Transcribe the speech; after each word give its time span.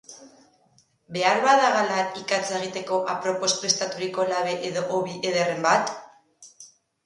Beharbadagalar 1.17 2.17
ikatza 2.23 2.57
egiteko 2.61 2.99
apropos 3.15 3.53
prestaturiko 3.61 4.27
labe 4.33 4.59
edo 4.73 4.87
hobi 4.97 5.17
ederren 5.33 5.65
bat? 5.71 5.97